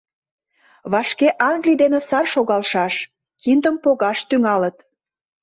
[0.91, 2.93] —Вашке Англий дене сар шогалшаш,
[3.41, 4.77] киндым погаш тӱҥалыт.